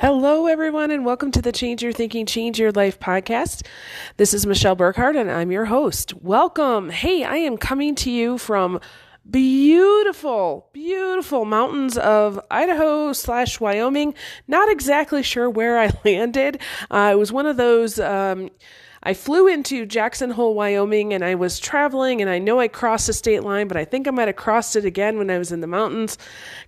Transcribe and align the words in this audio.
Hello, 0.00 0.48
everyone, 0.48 0.90
and 0.90 1.04
welcome 1.04 1.30
to 1.30 1.40
the 1.40 1.52
Change 1.52 1.80
Your 1.80 1.92
Thinking, 1.92 2.26
Change 2.26 2.58
Your 2.58 2.72
Life 2.72 2.98
podcast. 2.98 3.64
This 4.16 4.34
is 4.34 4.44
Michelle 4.44 4.74
Burkhardt, 4.74 5.14
and 5.14 5.30
I'm 5.30 5.52
your 5.52 5.66
host. 5.66 6.12
Welcome. 6.14 6.90
Hey, 6.90 7.22
I 7.22 7.36
am 7.36 7.56
coming 7.56 7.94
to 7.96 8.10
you 8.10 8.36
from 8.36 8.80
beautiful, 9.30 10.68
beautiful 10.72 11.44
mountains 11.44 11.96
of 11.96 12.40
Idaho 12.50 13.12
slash 13.12 13.60
Wyoming. 13.60 14.14
Not 14.48 14.68
exactly 14.68 15.22
sure 15.22 15.48
where 15.48 15.78
I 15.78 15.92
landed. 16.04 16.60
Uh, 16.90 17.10
it 17.12 17.18
was 17.18 17.30
one 17.30 17.46
of 17.46 17.56
those. 17.56 18.00
Um, 18.00 18.50
I 19.04 19.12
flew 19.14 19.46
into 19.46 19.84
Jackson 19.84 20.30
Hole, 20.30 20.54
Wyoming, 20.54 21.12
and 21.12 21.24
I 21.24 21.34
was 21.34 21.58
traveling, 21.58 22.22
and 22.22 22.30
I 22.30 22.38
know 22.38 22.58
I 22.58 22.68
crossed 22.68 23.06
the 23.06 23.12
state 23.12 23.42
line, 23.42 23.68
but 23.68 23.76
I 23.76 23.84
think 23.84 24.08
I 24.08 24.10
might 24.10 24.28
have 24.28 24.36
crossed 24.36 24.76
it 24.76 24.84
again 24.84 25.18
when 25.18 25.30
I 25.30 25.38
was 25.38 25.52
in 25.52 25.60
the 25.60 25.66
mountains. 25.66 26.16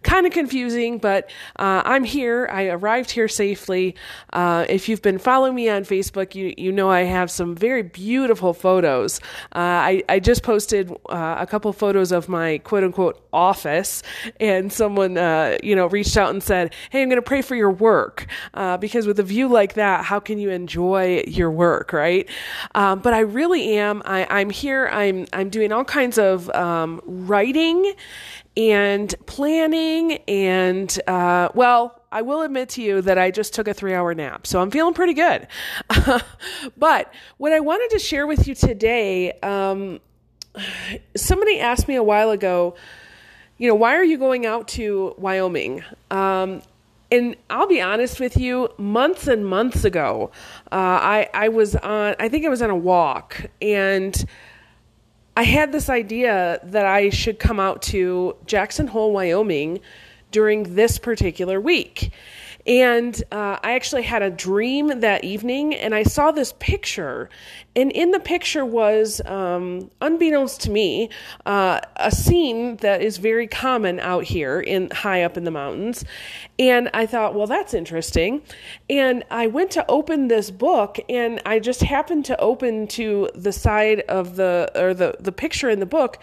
Kind 0.02 0.27
of 0.27 0.33
confusing, 0.33 0.98
but 0.98 1.30
uh, 1.59 1.83
I'm 1.84 2.05
here. 2.05 2.48
I 2.52 2.66
arrived 2.66 3.11
here 3.11 3.28
safely. 3.28 3.97
Uh, 4.33 4.66
if 4.69 4.88
you've 4.88 5.02
been 5.02 5.19
following 5.19 5.55
me 5.55 5.69
on 5.69 5.84
Facebook, 5.84 6.34
you 6.34 6.55
you 6.59 6.73
know 6.73 6.91
I 6.91 7.02
have 7.02 7.30
some 7.30 7.55
very 7.55 7.83
beautiful 7.83 8.53
photos. 8.53 9.19
Uh, 9.55 9.59
I 9.59 10.05
I 10.09 10.20
just 10.20 10.42
posted 10.42 10.92
uh, 11.09 11.37
a 11.39 11.47
couple 11.47 11.73
photos 11.73 12.12
of 12.12 12.28
my 12.28 12.59
quote 12.59 12.84
unquote 12.84 13.27
office, 13.33 14.03
and 14.41 14.73
someone 14.73 15.16
uh, 15.16 15.56
you 15.62 15.75
know 15.75 15.87
reached 15.87 16.16
out 16.16 16.30
and 16.30 16.42
said, 16.42 16.75
"Hey, 16.91 17.03
I'm 17.03 17.09
going 17.09 17.16
to 17.16 17.23
pray 17.23 17.42
for 17.42 17.56
your 17.56 17.70
work," 17.70 18.27
uh, 18.55 18.77
because 18.77 19.06
with 19.06 19.19
a 19.19 19.23
view 19.25 19.48
like 19.48 19.75
that, 19.75 20.05
how 20.05 20.20
can 20.20 20.39
you 20.39 20.50
enjoy 20.50 21.25
your 21.27 21.50
work, 21.50 21.92
right? 21.92 22.26
Um, 22.75 23.01
but 23.01 23.15
I 23.15 23.21
really 23.21 23.77
am. 23.77 24.03
I, 24.05 24.41
am 24.41 24.51
here. 24.51 24.89
I'm 24.89 25.27
I'm 25.33 25.51
doing 25.51 25.73
all 25.73 25.84
kinds 25.84 26.19
of 26.19 26.51
um, 26.51 27.01
writing 27.05 27.95
and 28.56 29.14
planning 29.27 30.19
and 30.28 30.98
uh, 31.06 31.48
well. 31.55 32.03
I 32.12 32.23
will 32.23 32.42
admit 32.42 32.70
to 32.70 32.83
you 32.83 33.03
that 33.03 33.19
I 33.19 33.31
just 33.31 33.53
took 33.53 33.69
a 33.69 33.75
three 33.75 33.92
hour 33.92 34.15
nap, 34.15 34.47
so 34.47 34.62
I'm 34.62 34.70
feeling 34.70 34.95
pretty 34.95 35.12
good. 35.12 35.47
but 36.77 37.12
what 37.37 37.53
I 37.53 37.61
wanted 37.61 37.91
to 37.91 37.98
share 37.98 38.27
with 38.27 38.48
you 38.48 38.55
today, 38.55 39.33
um, 39.41 40.00
somebody 41.15 41.61
asked 41.61 41.89
me 41.89 41.97
a 41.97 42.03
while 42.03 42.31
ago, 42.31 42.75
you 43.59 43.69
know, 43.69 43.75
why 43.75 43.97
are 43.97 44.05
you 44.05 44.19
going 44.19 44.47
out 44.47 44.69
to 44.69 45.15
Wyoming? 45.19 45.83
Um, 46.11 46.62
and 47.11 47.37
I'll 47.49 47.69
be 47.69 47.81
honest 47.81 48.19
with 48.19 48.37
you, 48.37 48.69
months 48.79 49.29
and 49.29 49.47
months 49.47 49.85
ago, 49.85 50.31
uh, 50.73 50.75
I 50.75 51.29
I 51.33 51.49
was 51.49 51.77
on 51.77 52.17
I 52.19 52.29
think 52.29 52.45
I 52.45 52.49
was 52.49 52.62
on 52.62 52.71
a 52.71 52.77
walk 52.77 53.47
and 53.62 54.25
I 55.37 55.43
had 55.43 55.71
this 55.71 55.91
idea 55.91 56.61
that 56.65 56.87
I 56.87 57.11
should 57.11 57.39
come 57.39 57.61
out 57.61 57.83
to 57.83 58.37
Jackson 58.47 58.87
Hole, 58.87 59.12
Wyoming 59.12 59.81
during 60.31 60.75
this 60.75 60.99
particular 60.99 61.61
week. 61.61 62.11
And 62.67 63.22
uh, 63.31 63.59
I 63.62 63.75
actually 63.75 64.03
had 64.03 64.22
a 64.22 64.31
dream 64.31 65.00
that 65.00 65.22
evening, 65.22 65.75
and 65.75 65.95
I 65.95 66.03
saw 66.03 66.33
this 66.33 66.53
picture. 66.59 67.31
And 67.77 67.92
in 67.92 68.11
the 68.11 68.19
picture 68.19 68.64
was, 68.64 69.20
um, 69.25 69.91
unbeknownst 70.00 70.62
to 70.62 70.70
me, 70.70 71.11
uh, 71.44 71.81
a 71.97 72.11
scene 72.11 72.77
that 72.78 73.03
is 73.03 73.19
very 73.19 73.47
common 73.47 74.00
out 74.00 74.25
here 74.25 74.61
in 74.61 74.91
high 74.91 75.22
up 75.22 75.37
in 75.37 75.44
the 75.44 75.50
mountains. 75.53 76.05
And 76.59 76.91
I 76.92 77.06
thought, 77.06 77.34
well, 77.34 77.47
that's 77.47 77.72
interesting. 77.72 78.42
And 78.91 79.22
I 79.31 79.47
went 79.47 79.70
to 79.72 79.84
open 79.89 80.27
this 80.27 80.50
book, 80.50 80.98
and 81.09 81.41
I 81.47 81.61
just 81.61 81.83
happened 81.83 82.25
to 82.25 82.41
open 82.41 82.89
to 82.89 83.31
the 83.34 83.53
side 83.53 84.00
of 84.09 84.37
the 84.37 84.70
or 84.75 84.92
the 84.94 85.17
the 85.20 85.33
picture 85.33 85.70
in 85.70 85.81
the 85.81 85.87
book, 85.87 86.19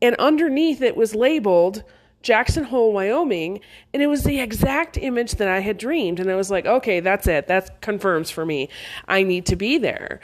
and 0.00 0.14
underneath 0.16 0.82
it 0.82 0.96
was 0.96 1.14
labeled 1.14 1.82
Jackson 2.22 2.64
Hole, 2.64 2.92
Wyoming, 2.92 3.60
and 3.94 4.02
it 4.02 4.06
was 4.06 4.24
the 4.24 4.40
exact 4.40 4.98
image 4.98 5.32
that 5.36 5.48
I 5.48 5.60
had 5.60 5.78
dreamed. 5.78 6.20
And 6.20 6.30
I 6.30 6.34
was 6.34 6.50
like, 6.50 6.66
okay, 6.66 7.00
that's 7.00 7.26
it. 7.26 7.46
That 7.46 7.80
confirms 7.80 8.30
for 8.30 8.44
me. 8.44 8.68
I 9.08 9.22
need 9.22 9.46
to 9.46 9.56
be 9.56 9.78
there. 9.78 10.20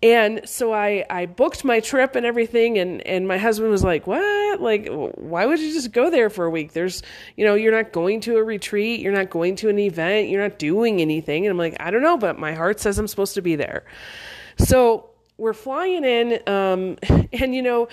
And 0.00 0.48
so 0.48 0.72
I, 0.72 1.04
I 1.10 1.26
booked 1.26 1.64
my 1.64 1.80
trip 1.80 2.14
and 2.14 2.24
everything. 2.24 2.78
And, 2.78 3.04
and 3.06 3.26
my 3.26 3.36
husband 3.36 3.70
was 3.70 3.82
like, 3.82 4.06
what? 4.06 4.60
Like, 4.60 4.88
why 4.88 5.44
would 5.44 5.58
you 5.58 5.72
just 5.72 5.90
go 5.90 6.08
there 6.08 6.30
for 6.30 6.44
a 6.44 6.50
week? 6.50 6.72
There's, 6.72 7.02
you 7.36 7.44
know, 7.44 7.54
you're 7.54 7.72
not 7.72 7.92
going 7.92 8.20
to 8.22 8.36
a 8.36 8.44
retreat. 8.44 9.00
You're 9.00 9.12
not 9.12 9.30
going 9.30 9.56
to 9.56 9.68
an 9.68 9.78
event. 9.80 10.28
You're 10.28 10.42
not 10.42 10.58
doing 10.58 11.00
anything. 11.00 11.46
And 11.46 11.50
I'm 11.50 11.58
like, 11.58 11.76
I 11.80 11.90
don't 11.90 12.02
know, 12.02 12.16
but 12.16 12.38
my 12.38 12.52
heart 12.52 12.78
says 12.78 12.96
I'm 12.98 13.08
supposed 13.08 13.34
to 13.34 13.42
be 13.42 13.56
there. 13.56 13.84
So 14.58 15.09
we're 15.40 15.54
flying 15.54 16.04
in, 16.04 16.38
um, 16.46 16.98
and 17.32 17.54
you 17.54 17.62
know, 17.62 17.88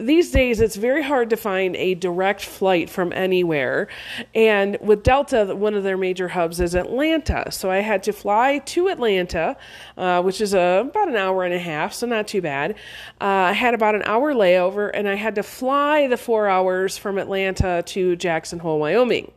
these 0.00 0.30
days 0.30 0.60
it's 0.60 0.76
very 0.76 1.02
hard 1.02 1.30
to 1.30 1.36
find 1.36 1.76
a 1.76 1.94
direct 1.94 2.44
flight 2.44 2.88
from 2.88 3.12
anywhere. 3.12 3.88
And 4.34 4.78
with 4.80 5.02
Delta, 5.02 5.54
one 5.54 5.74
of 5.74 5.84
their 5.84 5.98
major 5.98 6.28
hubs 6.28 6.60
is 6.60 6.74
Atlanta, 6.74 7.52
so 7.52 7.70
I 7.70 7.78
had 7.78 8.02
to 8.04 8.12
fly 8.12 8.58
to 8.58 8.88
Atlanta, 8.88 9.56
uh, 9.96 10.22
which 10.22 10.40
is 10.40 10.54
about 10.54 11.08
an 11.08 11.16
hour 11.16 11.44
and 11.44 11.54
a 11.54 11.58
half, 11.58 11.92
so 11.92 12.06
not 12.06 12.26
too 12.26 12.40
bad. 12.40 12.72
Uh, 13.20 13.24
I 13.24 13.52
had 13.52 13.74
about 13.74 13.94
an 13.94 14.02
hour 14.04 14.32
layover, 14.32 14.90
and 14.92 15.06
I 15.08 15.14
had 15.14 15.34
to 15.34 15.42
fly 15.42 16.06
the 16.06 16.16
four 16.16 16.48
hours 16.48 16.96
from 16.96 17.18
Atlanta 17.18 17.82
to 17.86 18.16
Jackson 18.16 18.58
Hole, 18.58 18.80
Wyoming. 18.80 19.30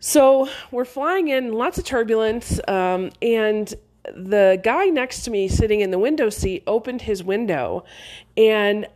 So 0.00 0.48
we're 0.70 0.84
flying 0.84 1.28
in, 1.28 1.52
lots 1.52 1.78
of 1.78 1.84
turbulence, 1.84 2.60
um, 2.68 3.10
and 3.20 3.72
the 4.14 4.60
guy 4.62 4.86
next 4.86 5.22
to 5.22 5.30
me 5.30 5.48
sitting 5.48 5.80
in 5.80 5.90
the 5.90 5.98
window 5.98 6.30
seat 6.30 6.62
opened 6.66 7.02
his 7.02 7.22
window 7.22 7.84
and 8.36 8.86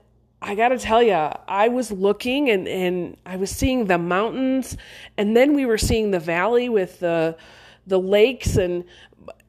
I 0.45 0.57
got 0.57 0.71
to 0.71 0.79
tell 0.79 1.03
you, 1.03 1.13
I 1.13 1.69
was 1.69 1.93
looking 1.93 2.51
and, 2.51 2.67
and 2.67 3.17
I 3.25 3.37
was 3.37 3.51
seeing 3.51 3.87
the 3.87 3.99
mountains 3.99 4.77
and 5.17 5.37
then 5.37 5.55
we 5.55 5.65
were 5.67 5.79
seeing 5.79 6.11
the 6.11 6.21
valley 6.21 6.69
with 6.69 7.01
the 7.01 7.37
the 7.87 7.99
lakes 7.99 8.57
and 8.57 8.85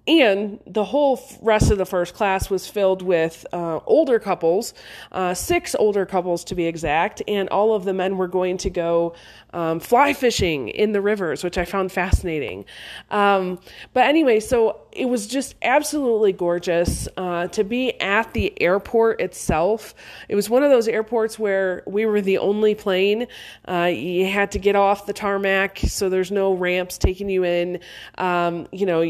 and 0.06 0.60
the 0.68 0.84
whole 0.84 1.22
rest 1.42 1.72
of 1.72 1.78
the 1.78 1.86
first 1.86 2.14
class 2.14 2.50
was 2.50 2.68
filled 2.68 3.02
with 3.02 3.46
uh, 3.54 3.80
older 3.86 4.20
couples, 4.20 4.74
uh, 5.14 5.34
six 5.34 5.76
older 5.76 6.06
couples 6.06 6.44
to 6.46 6.56
be 6.56 6.66
exact, 6.66 7.22
and 7.26 7.48
all 7.50 7.74
of 7.74 7.86
the 7.86 7.94
men 7.94 8.18
were 8.18 8.28
going 8.28 8.58
to 8.58 8.70
go 8.70 9.16
um, 9.54 9.80
fly 9.80 10.12
fishing 10.14 10.68
in 10.68 10.92
the 10.92 11.00
rivers, 11.00 11.42
which 11.42 11.58
I 11.58 11.64
found 11.64 11.92
fascinating. 11.92 12.66
Um, 13.12 13.60
but 13.94 14.06
anyway, 14.06 14.42
so 14.42 14.82
it 14.92 15.06
was 15.06 15.26
just 15.26 15.56
absolutely 15.62 16.34
gorgeous 16.34 17.08
uh, 17.16 17.48
to 17.48 17.64
be 17.64 18.00
at 18.02 18.34
the 18.34 18.62
airport 18.62 19.22
itself. 19.22 19.96
It 20.28 20.36
was 20.36 20.50
one 20.50 20.64
of 20.64 20.70
those 20.70 20.90
airports 20.90 21.40
where 21.40 21.82
we 21.88 22.06
were 22.06 22.20
the 22.20 22.40
only 22.40 22.76
plane. 22.76 23.28
Uh, 23.66 23.92
you 23.94 24.28
had 24.28 24.52
to 24.52 24.60
get 24.60 24.76
off 24.76 25.06
the 25.06 25.14
tarmac, 25.14 25.78
so 25.78 26.10
there's 26.10 26.32
no 26.32 26.54
ramps 26.54 26.98
taking 26.98 27.30
you 27.30 27.46
in. 27.46 27.80
Um, 28.18 28.68
you 28.72 28.86
know, 28.86 29.02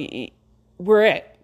we're 0.78 1.06
it. 1.06 1.30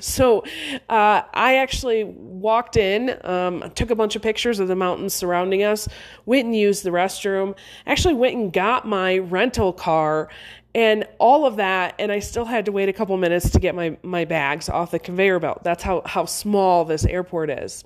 So 0.00 0.44
uh, 0.88 1.22
I 1.34 1.56
actually 1.56 2.02
walked 2.04 2.76
in, 2.76 3.14
um, 3.24 3.70
took 3.74 3.90
a 3.90 3.94
bunch 3.94 4.16
of 4.16 4.22
pictures 4.22 4.60
of 4.60 4.66
the 4.68 4.74
mountains 4.74 5.12
surrounding 5.12 5.62
us, 5.62 5.88
went 6.24 6.46
and 6.46 6.56
used 6.56 6.84
the 6.84 6.90
restroom, 6.90 7.54
actually 7.86 8.14
went 8.14 8.34
and 8.34 8.52
got 8.52 8.88
my 8.88 9.18
rental 9.18 9.72
car 9.72 10.30
and 10.74 11.06
all 11.18 11.46
of 11.46 11.56
that 11.56 11.94
and 11.98 12.12
i 12.12 12.18
still 12.18 12.44
had 12.44 12.66
to 12.66 12.72
wait 12.72 12.88
a 12.88 12.92
couple 12.92 13.16
minutes 13.16 13.50
to 13.50 13.58
get 13.58 13.74
my, 13.74 13.96
my 14.02 14.24
bags 14.24 14.68
off 14.68 14.90
the 14.90 14.98
conveyor 14.98 15.40
belt. 15.40 15.62
That's 15.64 15.82
how, 15.82 16.02
how 16.04 16.24
small 16.24 16.84
this 16.84 17.04
airport 17.04 17.50
is. 17.50 17.84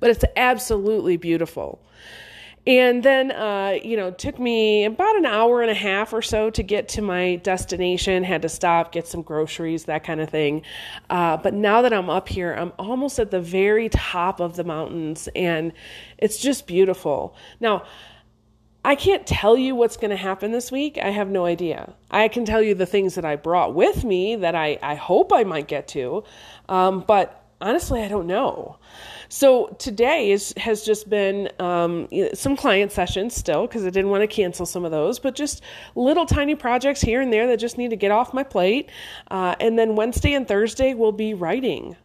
But 0.00 0.10
it's 0.10 0.24
absolutely 0.36 1.16
beautiful 1.16 1.80
and 2.66 3.02
then, 3.02 3.30
uh, 3.30 3.78
you 3.82 3.96
know, 3.96 4.10
took 4.10 4.38
me 4.38 4.84
about 4.84 5.16
an 5.16 5.26
hour 5.26 5.60
and 5.60 5.70
a 5.70 5.74
half 5.74 6.14
or 6.14 6.22
so 6.22 6.48
to 6.50 6.62
get 6.62 6.88
to 6.90 7.02
my 7.02 7.36
destination. 7.36 8.24
Had 8.24 8.42
to 8.42 8.48
stop, 8.48 8.90
get 8.90 9.06
some 9.06 9.20
groceries, 9.20 9.84
that 9.84 10.02
kind 10.04 10.20
of 10.20 10.30
thing. 10.30 10.62
Uh, 11.10 11.36
but 11.36 11.52
now 11.52 11.82
that 11.82 11.92
I'm 11.92 12.08
up 12.08 12.28
here, 12.28 12.54
I'm 12.54 12.72
almost 12.78 13.18
at 13.18 13.30
the 13.30 13.40
very 13.40 13.90
top 13.90 14.40
of 14.40 14.56
the 14.56 14.64
mountains, 14.64 15.28
and 15.36 15.72
it's 16.16 16.38
just 16.38 16.66
beautiful. 16.66 17.36
Now, 17.60 17.84
I 18.82 18.96
can't 18.96 19.26
tell 19.26 19.56
you 19.56 19.74
what's 19.74 19.96
going 19.96 20.10
to 20.10 20.16
happen 20.16 20.52
this 20.52 20.70
week. 20.70 20.98
I 21.02 21.08
have 21.08 21.28
no 21.28 21.46
idea. 21.46 21.94
I 22.10 22.28
can 22.28 22.44
tell 22.44 22.62
you 22.62 22.74
the 22.74 22.86
things 22.86 23.14
that 23.14 23.24
I 23.24 23.36
brought 23.36 23.74
with 23.74 24.04
me 24.04 24.36
that 24.36 24.54
I, 24.54 24.78
I 24.82 24.94
hope 24.94 25.32
I 25.32 25.44
might 25.44 25.68
get 25.68 25.88
to, 25.88 26.24
um, 26.68 27.04
but 27.06 27.43
honestly, 27.64 28.02
I 28.02 28.08
don't 28.08 28.26
know. 28.26 28.76
So 29.28 29.74
today 29.78 30.30
is, 30.30 30.54
has 30.58 30.84
just 30.84 31.08
been 31.08 31.50
um, 31.58 32.08
some 32.34 32.56
client 32.56 32.92
sessions 32.92 33.34
still 33.34 33.66
because 33.66 33.84
I 33.84 33.90
didn't 33.90 34.10
want 34.10 34.20
to 34.20 34.28
cancel 34.28 34.66
some 34.66 34.84
of 34.84 34.90
those, 34.90 35.18
but 35.18 35.34
just 35.34 35.62
little 35.96 36.26
tiny 36.26 36.54
projects 36.54 37.00
here 37.00 37.20
and 37.20 37.32
there 37.32 37.46
that 37.48 37.56
just 37.56 37.78
need 37.78 37.90
to 37.90 37.96
get 37.96 38.10
off 38.12 38.34
my 38.34 38.44
plate. 38.44 38.90
Uh, 39.30 39.56
and 39.58 39.78
then 39.78 39.96
Wednesday 39.96 40.34
and 40.34 40.46
Thursday 40.46 40.94
will 40.94 41.12
be 41.12 41.34
writing. 41.34 41.96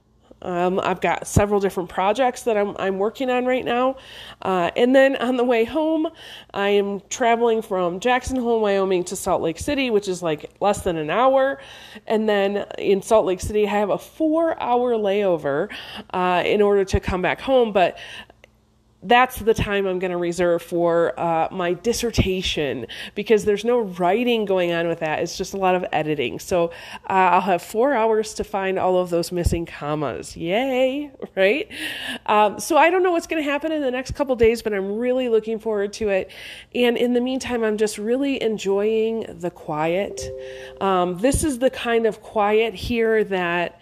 Um, 0.41 0.79
I've 0.79 1.01
got 1.01 1.27
several 1.27 1.59
different 1.59 1.89
projects 1.89 2.43
that 2.43 2.57
I'm, 2.57 2.75
I'm 2.79 2.97
working 2.97 3.29
on 3.29 3.45
right 3.45 3.65
now. 3.65 3.97
Uh, 4.41 4.71
and 4.75 4.95
then 4.95 5.15
on 5.17 5.37
the 5.37 5.43
way 5.43 5.65
home, 5.65 6.07
I 6.53 6.69
am 6.69 7.01
traveling 7.09 7.61
from 7.61 7.99
Jackson 7.99 8.37
Hole, 8.37 8.61
Wyoming 8.61 9.03
to 9.05 9.15
Salt 9.15 9.41
Lake 9.41 9.59
City, 9.59 9.89
which 9.89 10.07
is 10.07 10.23
like 10.23 10.51
less 10.59 10.81
than 10.83 10.97
an 10.97 11.09
hour. 11.09 11.59
And 12.07 12.27
then 12.27 12.65
in 12.77 13.01
Salt 13.01 13.25
Lake 13.25 13.41
City, 13.41 13.67
I 13.67 13.71
have 13.71 13.89
a 13.89 13.97
four 13.97 14.61
hour 14.61 14.93
layover 14.93 15.69
uh, 16.11 16.43
in 16.45 16.61
order 16.61 16.85
to 16.85 16.99
come 16.99 17.21
back 17.21 17.41
home. 17.41 17.71
But 17.71 17.97
that's 19.01 19.39
the 19.39 19.53
time 19.53 19.85
I'm 19.85 19.97
going 19.99 20.11
to 20.11 20.17
reserve 20.17 20.61
for 20.61 21.17
uh, 21.17 21.47
my 21.51 21.73
dissertation 21.73 22.85
because 23.15 23.45
there's 23.45 23.63
no 23.63 23.79
writing 23.79 24.43
going 24.43 24.73
on 24.73 24.89
with 24.89 24.99
that. 24.99 25.19
It's 25.19 25.37
just 25.37 25.53
a 25.53 25.57
lot 25.57 25.75
of 25.75 25.85
editing. 25.93 26.37
So 26.39 26.71
uh, 27.09 27.13
I'll 27.13 27.41
have 27.41 27.61
four 27.61 27.93
hours 27.93 28.33
to 28.35 28.43
find 28.43 28.77
all 28.77 28.97
of 28.97 29.09
those 29.09 29.31
missing 29.31 29.65
commas. 29.65 30.35
Yay, 30.35 31.11
right? 31.35 31.71
Um, 32.25 32.59
so 32.59 32.77
I 32.77 32.89
don't 32.89 33.01
know 33.01 33.11
what's 33.11 33.27
going 33.27 33.41
to 33.41 33.49
happen 33.49 33.71
in 33.71 33.81
the 33.81 33.91
next 33.91 34.15
couple 34.15 34.35
days, 34.35 34.61
but 34.61 34.73
I'm 34.73 34.97
really 34.97 35.29
looking 35.29 35.59
forward 35.59 35.93
to 35.93 36.09
it. 36.09 36.29
And 36.75 36.97
in 36.97 37.13
the 37.13 37.21
meantime, 37.21 37.63
I'm 37.63 37.77
just 37.77 37.97
really 37.97 38.41
enjoying 38.41 39.25
the 39.39 39.49
quiet. 39.49 40.21
Um, 40.81 41.17
this 41.19 41.45
is 41.45 41.59
the 41.59 41.69
kind 41.69 42.05
of 42.05 42.21
quiet 42.21 42.73
here 42.73 43.23
that 43.25 43.78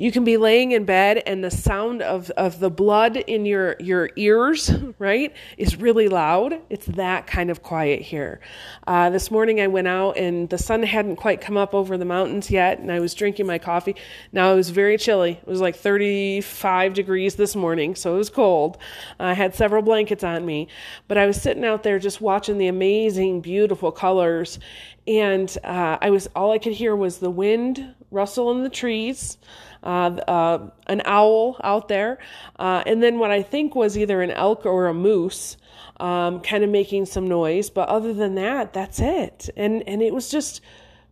you 0.00 0.10
can 0.10 0.24
be 0.24 0.38
laying 0.38 0.72
in 0.72 0.86
bed 0.86 1.22
and 1.26 1.44
the 1.44 1.50
sound 1.50 2.00
of, 2.00 2.30
of 2.30 2.58
the 2.58 2.70
blood 2.70 3.18
in 3.18 3.44
your, 3.44 3.76
your 3.80 4.08
ears, 4.16 4.70
right, 4.98 5.34
is 5.58 5.76
really 5.76 6.08
loud. 6.08 6.54
It's 6.70 6.86
that 6.86 7.26
kind 7.26 7.50
of 7.50 7.62
quiet 7.62 8.00
here. 8.00 8.40
Uh, 8.86 9.10
this 9.10 9.30
morning 9.30 9.60
I 9.60 9.66
went 9.66 9.88
out 9.88 10.16
and 10.16 10.48
the 10.48 10.56
sun 10.56 10.84
hadn't 10.84 11.16
quite 11.16 11.42
come 11.42 11.58
up 11.58 11.74
over 11.74 11.98
the 11.98 12.06
mountains 12.06 12.50
yet, 12.50 12.78
and 12.78 12.90
I 12.90 12.98
was 12.98 13.12
drinking 13.12 13.46
my 13.46 13.58
coffee. 13.58 13.94
Now 14.32 14.54
it 14.54 14.56
was 14.56 14.70
very 14.70 14.96
chilly. 14.96 15.32
It 15.32 15.46
was 15.46 15.60
like 15.60 15.76
35 15.76 16.94
degrees 16.94 17.34
this 17.34 17.54
morning, 17.54 17.94
so 17.94 18.14
it 18.14 18.18
was 18.18 18.30
cold. 18.30 18.78
I 19.18 19.34
had 19.34 19.54
several 19.54 19.82
blankets 19.82 20.24
on 20.24 20.46
me, 20.46 20.68
but 21.08 21.18
I 21.18 21.26
was 21.26 21.42
sitting 21.42 21.64
out 21.66 21.82
there 21.82 21.98
just 21.98 22.22
watching 22.22 22.56
the 22.56 22.68
amazing, 22.68 23.42
beautiful 23.42 23.92
colors. 23.92 24.60
And 25.06 25.54
uh, 25.62 25.98
I 26.00 26.08
was 26.08 26.26
all 26.34 26.52
I 26.52 26.58
could 26.58 26.72
hear 26.72 26.96
was 26.96 27.18
the 27.18 27.30
wind 27.30 27.94
rustle 28.10 28.50
in 28.50 28.62
the 28.62 28.70
trees 28.70 29.36
an 29.82 31.02
owl 31.04 31.58
out 31.62 31.88
there, 31.88 32.18
uh, 32.58 32.82
and 32.86 33.02
then 33.02 33.18
what 33.18 33.30
I 33.30 33.42
think 33.42 33.74
was 33.74 33.96
either 33.96 34.22
an 34.22 34.30
elk 34.30 34.66
or 34.66 34.86
a 34.86 34.94
moose. 34.94 35.56
Um, 35.98 36.40
kind 36.40 36.64
of 36.64 36.70
making 36.70 37.04
some 37.04 37.28
noise, 37.28 37.68
but 37.68 37.90
other 37.90 38.14
than 38.14 38.36
that, 38.36 38.72
that's 38.72 39.00
it. 39.00 39.50
And 39.54 39.86
and 39.86 40.00
it 40.00 40.14
was 40.14 40.30
just 40.30 40.62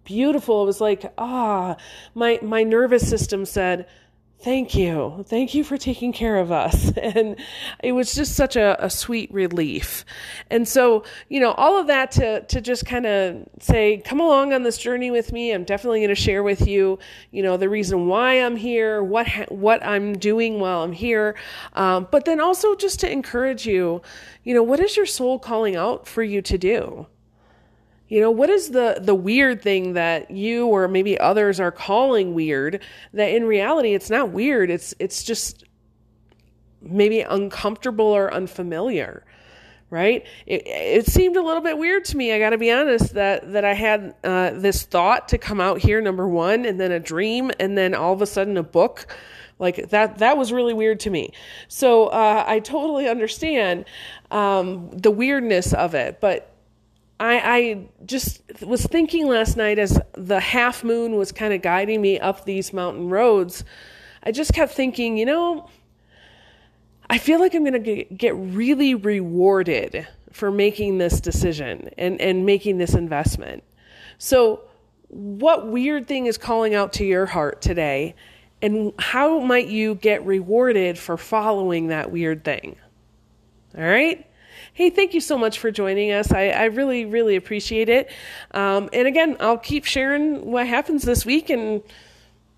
beautiful. 0.05 0.63
It 0.63 0.67
was 0.67 0.81
like 0.81 1.13
ah, 1.19 1.77
my 2.15 2.39
my 2.41 2.63
nervous 2.63 3.07
system 3.07 3.45
said, 3.45 3.87
thank 4.41 4.75
you. 4.75 5.25
Thank 5.29 5.55
you 5.55 5.65
for 5.65 5.77
taking 5.77 6.13
care 6.13 6.37
of 6.37 6.53
us. 6.53 6.93
And 7.09 7.37
it 7.83 7.93
was 7.93 8.15
just 8.15 8.35
such 8.35 8.55
a, 8.55 8.77
a 8.85 8.91
sweet 8.91 9.33
relief. 9.33 10.05
And 10.51 10.69
so, 10.69 11.05
you 11.29 11.41
know, 11.41 11.53
all 11.53 11.79
of 11.79 11.87
that 11.87 12.11
to, 12.13 12.43
to 12.43 12.61
just 12.61 12.85
kind 12.85 13.07
of 13.07 13.47
say, 13.61 13.99
come 14.05 14.21
along 14.21 14.53
on 14.53 14.63
this 14.63 14.77
journey 14.77 15.11
with 15.11 15.33
me. 15.33 15.53
I'm 15.53 15.65
definitely 15.65 16.01
going 16.01 16.11
to 16.11 16.15
share 16.15 16.43
with 16.43 16.67
you, 16.67 16.99
you 17.31 17.43
know, 17.43 17.57
the 17.57 17.69
reason 17.69 18.07
why 18.07 18.35
I'm 18.35 18.57
here, 18.57 19.03
what, 19.03 19.27
ha- 19.27 19.47
what 19.49 19.85
I'm 19.85 20.19
doing 20.19 20.61
while 20.61 20.83
I'm 20.83 20.93
here. 20.93 21.35
Um, 21.73 22.09
but 22.11 22.27
then 22.27 22.41
also 22.41 22.75
just 22.75 23.01
to 23.01 23.11
encourage 23.11 23.67
you, 23.67 24.03
you 24.45 24.53
know, 24.53 24.63
what 24.63 24.81
is 24.81 24.97
your 24.97 25.07
soul 25.07 25.39
calling 25.39 25.77
out 25.77 26.07
for 26.07 26.23
you 26.23 26.43
to 26.43 26.59
do? 26.59 27.07
You 28.09 28.23
know, 28.23 28.31
what 28.31 28.49
is 28.49 28.71
the 28.71 28.99
the 29.01 29.15
weird 29.15 29.63
thing 29.63 29.93
that 29.93 30.31
you 30.31 30.67
or 30.67 30.89
maybe 30.89 31.19
others 31.19 31.61
are 31.61 31.71
calling 31.71 32.35
weird 32.35 32.83
that 33.13 33.27
in 33.27 33.45
reality 33.45 33.95
it's 33.95 34.09
not 34.09 34.31
weird. 34.31 34.71
It's 34.71 34.95
it's 34.99 35.23
just 35.23 35.65
maybe 36.81 37.21
uncomfortable 37.21 38.07
or 38.07 38.33
unfamiliar. 38.33 39.25
Right? 39.91 40.27
It, 40.45 40.67
it 40.67 41.07
seemed 41.07 41.37
a 41.37 41.43
little 41.43 41.63
bit 41.63 41.79
weird 41.79 42.05
to 42.07 42.17
me. 42.19 42.33
I 42.33 42.39
got 42.39 42.51
to 42.51 42.59
be 42.59 42.71
honest 42.71 43.15
that 43.15 43.53
that 43.53 43.65
I 43.65 43.75
had 43.75 44.15
uh, 44.25 44.51
this 44.51 44.83
thought 44.83 45.29
to 45.29 45.39
come 45.39 45.61
out 45.61 45.79
here, 45.79 46.01
number 46.01 46.29
one, 46.29 46.65
and 46.67 46.81
then 46.81 46.93
a 46.93 47.01
dream, 47.01 47.51
and 47.61 47.77
then 47.77 47.95
all 47.95 48.13
of 48.13 48.21
a 48.21 48.27
sudden 48.27 48.57
a 48.57 48.63
book 48.63 49.07
like 49.59 49.91
that 49.91 50.19
that 50.19 50.37
was 50.37 50.53
really 50.53 50.73
weird 50.73 51.01
to 51.01 51.11
me 51.11 51.33
so 51.67 52.07
uh, 52.07 52.45
i 52.47 52.61
totally 52.61 53.09
understand 53.09 53.85
um, 54.31 54.89
the 54.91 55.11
weirdness 55.11 55.73
of 55.75 55.97
it 55.97 56.21
but 56.21 56.55
I, 57.21 57.57
I 57.59 57.89
just 58.07 58.43
was 58.63 58.85
thinking 58.87 59.27
last 59.27 59.57
night 59.57 59.79
as 59.79 60.01
the 60.15 60.41
half 60.41 60.85
moon 60.85 61.17
was 61.17 61.33
kind 61.33 61.53
of 61.53 61.63
guiding 61.63 62.01
me 62.01 62.21
up 62.21 62.45
these 62.45 62.73
mountain 62.73 63.09
roads. 63.09 63.65
I 64.23 64.31
just 64.31 64.53
kept 64.53 64.73
thinking, 64.73 65.17
you 65.17 65.27
know, 65.27 65.69
I 67.11 67.19
feel 67.19 67.41
like 67.41 67.55
I'm 67.55 67.65
going 67.65 67.83
to 67.83 68.05
get 68.05 68.37
really 68.37 68.95
rewarded 68.95 70.07
for 70.33 70.51
making 70.51 70.99
this 70.99 71.21
decision 71.21 71.91
and, 71.99 72.21
and 72.21 72.47
making 72.47 72.79
this 72.79 72.95
investment. 72.95 73.65
So, 74.19 74.63
what 75.09 75.69
weird 75.69 76.07
thing 76.07 76.27
is 76.27 76.37
calling 76.37 76.75
out 76.75 76.93
to 76.95 77.05
your 77.05 77.25
heart 77.25 77.63
today? 77.63 78.15
And 78.61 78.93
how 78.99 79.39
might 79.39 79.69
you 79.69 79.95
get 79.95 80.25
rewarded 80.27 80.99
for 80.99 81.17
following 81.17 81.89
that 81.89 82.11
weird 82.11 82.45
thing? 82.45 82.77
All 83.77 83.85
right? 83.85 84.28
Hey, 84.79 84.91
thank 84.91 85.13
you 85.13 85.21
so 85.21 85.37
much 85.37 85.59
for 85.59 85.73
joining 85.73 86.13
us. 86.13 86.31
I, 86.31 86.51
I 86.51 86.67
really, 86.67 87.05
really 87.05 87.35
appreciate 87.35 87.89
it. 87.89 88.13
Um, 88.53 88.89
and 88.93 89.09
again, 89.09 89.37
I'll 89.41 89.59
keep 89.59 89.85
sharing 89.85 90.53
what 90.53 90.69
happens 90.69 91.03
this 91.03 91.27
week 91.27 91.51
and 91.51 91.83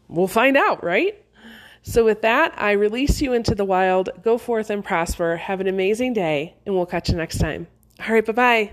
we'll 0.06 0.28
find 0.28 0.55
out, 0.55 0.84
right? 0.84 1.17
So, 1.81 2.05
with 2.05 2.20
that, 2.20 2.52
I 2.58 2.72
release 2.72 3.22
you 3.22 3.32
into 3.32 3.55
the 3.55 3.64
wild. 3.64 4.11
Go 4.22 4.37
forth 4.37 4.69
and 4.69 4.84
prosper. 4.84 5.38
Have 5.38 5.62
an 5.62 5.67
amazing 5.67 6.12
day, 6.12 6.56
and 6.67 6.75
we'll 6.75 6.84
catch 6.84 7.08
you 7.08 7.17
next 7.17 7.38
time. 7.38 7.69
All 8.06 8.12
right, 8.12 8.26
bye 8.26 8.32
bye. 8.34 8.73